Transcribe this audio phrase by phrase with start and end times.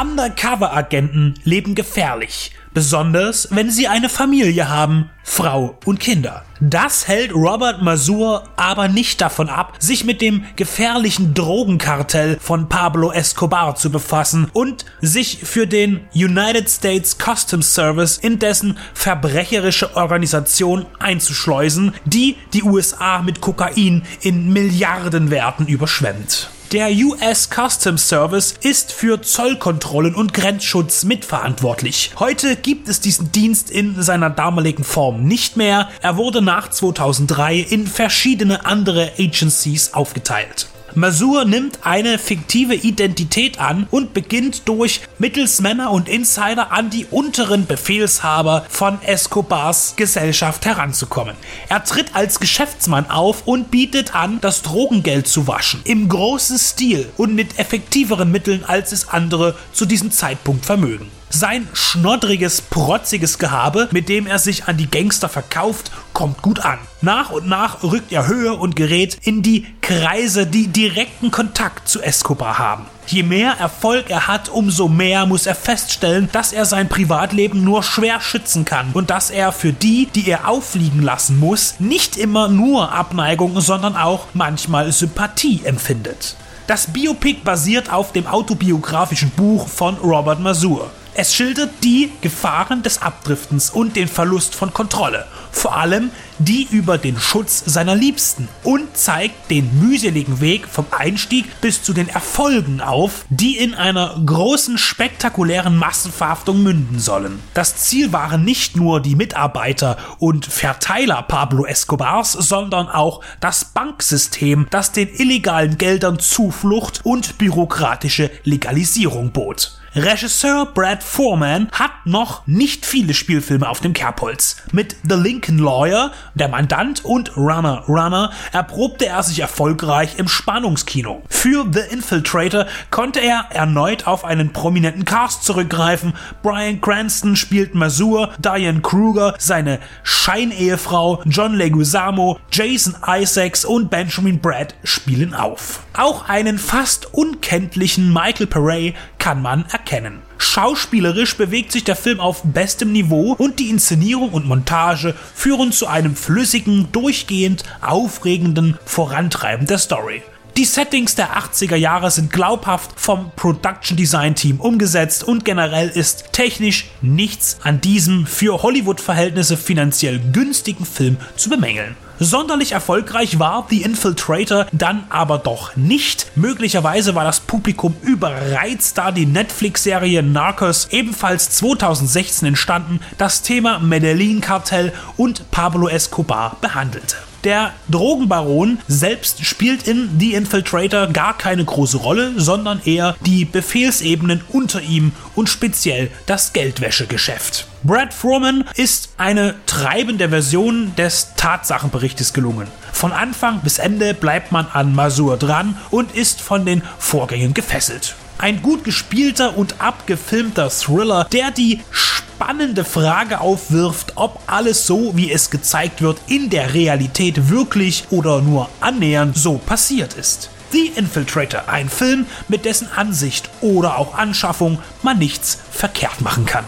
[0.00, 6.44] Undercover-Agenten leben gefährlich, besonders wenn sie eine Familie haben, Frau und Kinder.
[6.60, 13.12] Das hält Robert Mazur aber nicht davon ab, sich mit dem gefährlichen Drogenkartell von Pablo
[13.12, 20.86] Escobar zu befassen und sich für den United States Customs Service in dessen verbrecherische Organisation
[20.98, 26.50] einzuschleusen, die die USA mit Kokain in Milliardenwerten überschwemmt.
[26.72, 32.12] Der US Customs Service ist für Zollkontrollen und Grenzschutz mitverantwortlich.
[32.20, 35.88] Heute gibt es diesen Dienst in seiner damaligen Form nicht mehr.
[36.00, 40.68] Er wurde nach 2003 in verschiedene andere Agencies aufgeteilt.
[40.94, 47.66] Masur nimmt eine fiktive Identität an und beginnt durch Mittelsmänner und Insider an die unteren
[47.66, 51.36] Befehlshaber von Escobars Gesellschaft heranzukommen.
[51.68, 55.80] Er tritt als Geschäftsmann auf und bietet an, das Drogengeld zu waschen.
[55.84, 61.19] Im großen Stil und mit effektiveren Mitteln, als es andere zu diesem Zeitpunkt vermögen.
[61.32, 66.78] Sein schnoddriges, protziges Gehabe, mit dem er sich an die Gangster verkauft, kommt gut an.
[67.02, 72.02] Nach und nach rückt er höher und gerät in die Kreise, die direkten Kontakt zu
[72.02, 72.86] Escobar haben.
[73.06, 77.84] Je mehr Erfolg er hat, umso mehr muss er feststellen, dass er sein Privatleben nur
[77.84, 82.48] schwer schützen kann und dass er für die, die er auffliegen lassen muss, nicht immer
[82.48, 86.34] nur Abneigung, sondern auch manchmal Sympathie empfindet.
[86.66, 90.90] Das Biopic basiert auf dem autobiografischen Buch von Robert Mazur.
[91.14, 96.98] Es schildert die Gefahren des Abdriftens und den Verlust von Kontrolle, vor allem die über
[96.98, 102.80] den Schutz seiner Liebsten und zeigt den mühseligen Weg vom Einstieg bis zu den Erfolgen
[102.80, 107.40] auf, die in einer großen spektakulären Massenverhaftung münden sollen.
[107.54, 114.68] Das Ziel waren nicht nur die Mitarbeiter und Verteiler Pablo Escobars, sondern auch das Banksystem,
[114.70, 119.76] das den illegalen Geldern Zuflucht und bürokratische Legalisierung bot.
[119.96, 124.62] Regisseur Brad Foreman hat noch nicht viele Spielfilme auf dem Kerbholz.
[124.70, 131.24] Mit The Lincoln Lawyer, Der Mandant und Runner Runner erprobte er sich erfolgreich im Spannungskino.
[131.28, 136.12] Für The Infiltrator konnte er erneut auf einen prominenten Cast zurückgreifen.
[136.44, 144.76] Brian Cranston spielt Mazur, Diane Kruger, seine Scheinehefrau, John Leguizamo, Jason Isaacs und Benjamin Brad
[144.84, 145.80] spielen auf.
[145.94, 150.22] Auch einen fast unkenntlichen Michael Perret kann man erkennen.
[150.38, 155.86] Schauspielerisch bewegt sich der Film auf bestem Niveau und die Inszenierung und Montage führen zu
[155.86, 160.22] einem flüssigen, durchgehend aufregenden Vorantreiben der Story.
[160.56, 166.32] Die Settings der 80er Jahre sind glaubhaft vom Production Design Team umgesetzt und generell ist
[166.32, 171.94] technisch nichts an diesem für Hollywood-Verhältnisse finanziell günstigen Film zu bemängeln.
[172.22, 176.26] Sonderlich erfolgreich war The Infiltrator dann aber doch nicht.
[176.36, 184.92] Möglicherweise war das Publikum überreizt, da die Netflix-Serie Narcos ebenfalls 2016 entstanden, das Thema Medellin-Kartell
[185.16, 187.16] und Pablo Escobar behandelte.
[187.44, 194.42] Der Drogenbaron selbst spielt in The Infiltrator gar keine große Rolle, sondern eher die Befehlsebenen
[194.50, 197.69] unter ihm und speziell das Geldwäschegeschäft.
[197.82, 202.68] Brad Froman ist eine treibende Version des Tatsachenberichtes gelungen.
[202.92, 208.16] Von Anfang bis Ende bleibt man an Masur dran und ist von den Vorgängen gefesselt.
[208.36, 215.32] Ein gut gespielter und abgefilmter Thriller, der die spannende Frage aufwirft, ob alles so, wie
[215.32, 220.50] es gezeigt wird, in der Realität wirklich oder nur annähernd so passiert ist.
[220.72, 226.64] The Infiltrator, ein Film, mit dessen Ansicht oder auch Anschaffung man nichts verkehrt machen kann.